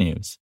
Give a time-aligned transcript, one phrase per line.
[0.00, 0.38] technews.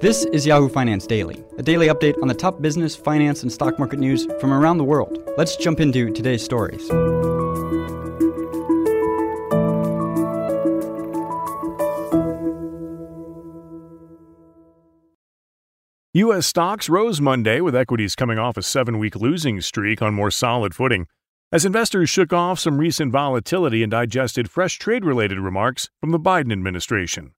[0.00, 3.78] This is Yahoo Finance Daily, a daily update on the top business, finance, and stock
[3.78, 5.18] market news from around the world.
[5.36, 6.88] Let's jump into today's stories.
[16.14, 16.46] U.S.
[16.46, 20.74] stocks rose Monday with equities coming off a seven week losing streak on more solid
[20.74, 21.06] footing
[21.50, 26.20] as investors shook off some recent volatility and digested fresh trade related remarks from the
[26.20, 27.32] Biden administration.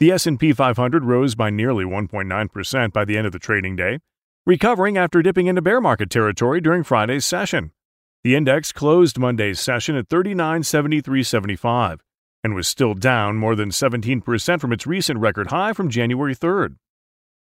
[0.00, 4.00] The S&P 500 rose by nearly 1.9% by the end of the trading day,
[4.44, 7.70] recovering after dipping into bear market territory during Friday's session.
[8.24, 12.00] The index closed Monday's session at 3973.75
[12.42, 16.76] and was still down more than 17% from its recent record high from January 3rd.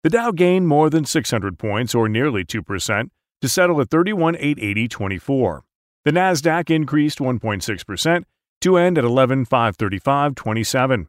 [0.03, 3.09] The Dow gained more than 600 points, or nearly 2%,
[3.41, 5.61] to settle at 31,880.24.
[6.05, 8.23] The Nasdaq increased 1.6%
[8.61, 11.07] to end at 11,535.27.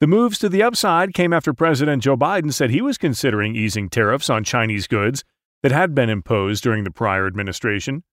[0.00, 3.90] The moves to the upside came after President Joe Biden said he was considering easing
[3.90, 5.22] tariffs on Chinese goods
[5.62, 8.04] that had been imposed during the prior administration.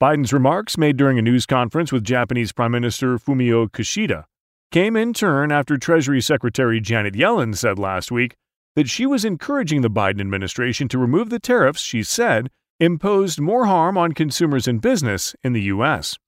[0.00, 4.24] Biden's remarks, made during a news conference with Japanese Prime Minister Fumio Kishida,
[4.72, 8.34] came in turn after Treasury Secretary Janet Yellen said last week
[8.74, 12.50] that she was encouraging the Biden administration to remove the tariffs she said
[12.82, 16.18] imposed more harm on consumers and business in the U.S.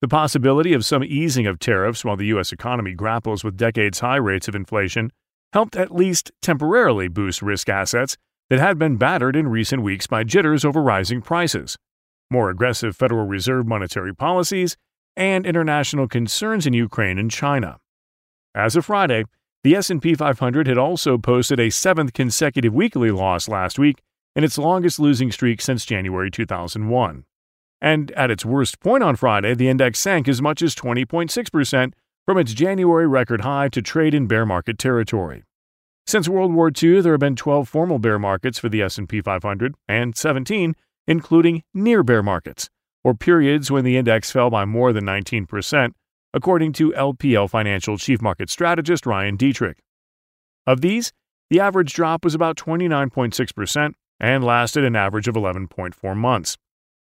[0.00, 2.50] The possibility of some easing of tariffs while the U.S.
[2.50, 5.12] economy grapples with decades high rates of inflation
[5.52, 8.16] helped at least temporarily boost risk assets
[8.48, 11.76] that had been battered in recent weeks by jitters over rising prices,
[12.30, 14.78] more aggressive Federal Reserve monetary policies,
[15.14, 17.76] and international concerns in Ukraine and China.
[18.54, 19.24] As of Friday,
[19.62, 24.00] the S&P 500 had also posted a seventh consecutive weekly loss last week
[24.34, 27.24] in its longest losing streak since January 2001.
[27.80, 31.92] And at its worst point on Friday, the index sank as much as 20.6%
[32.24, 35.42] from its January record high to trade in bear market territory.
[36.06, 39.74] Since World War II, there have been 12 formal bear markets for the S&P 500
[39.88, 40.74] and 17
[41.06, 42.70] including near bear markets,
[43.02, 45.92] or periods when the index fell by more than 19%,
[46.32, 49.76] according to LPL Financial Chief Market Strategist Ryan Detrick.
[50.66, 51.12] Of these,
[51.50, 53.92] the average drop was about 29.6%
[54.22, 56.56] and lasted an average of 11.4 months.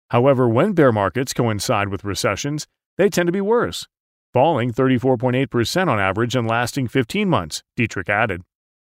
[0.09, 2.67] However, when bear markets coincide with recessions,
[2.97, 3.85] they tend to be worse,
[4.33, 8.41] falling 34.8% on average and lasting 15 months, Detrick added.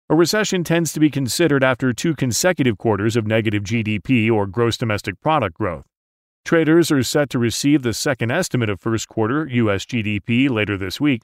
[0.10, 4.76] A recession tends to be considered after two consecutive quarters of negative GDP or gross
[4.76, 5.86] domestic product growth.
[6.44, 9.86] Traders are set to receive the second estimate of first quarter U.S.
[9.86, 11.22] GDP later this week,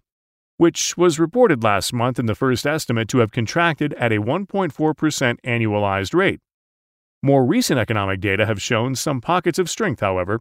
[0.56, 4.72] which was reported last month in the first estimate to have contracted at a 1.4%
[5.44, 6.40] annualized rate.
[7.24, 10.40] More recent economic data have shown some pockets of strength, however,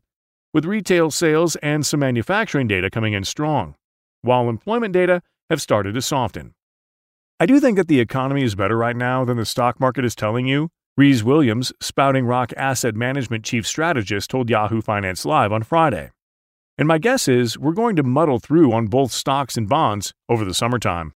[0.52, 3.74] with retail sales and some manufacturing data coming in strong,
[4.22, 6.54] while employment data have started to soften.
[7.40, 10.14] I do think that the economy is better right now than the stock market is
[10.14, 15.62] telling you, Rhys Williams, Spouting Rock Asset Management Chief Strategist, told Yahoo Finance Live on
[15.62, 16.10] Friday.
[16.78, 20.44] And my guess is we're going to muddle through on both stocks and bonds over
[20.44, 21.12] the summertime.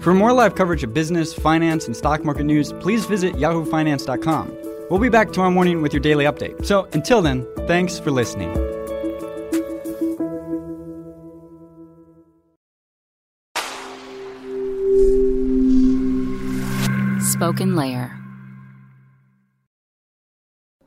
[0.00, 4.56] For more live coverage of business, finance, and stock market news, please visit yahoofinance.com.
[4.90, 6.64] We'll be back tomorrow morning with your daily update.
[6.66, 8.52] So until then, thanks for listening.
[17.42, 18.18] SpokenLayer.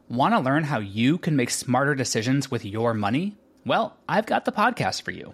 [0.08, 3.36] Want to learn how you can make smarter decisions with your money?
[3.66, 5.34] Well, I've got the podcast for you.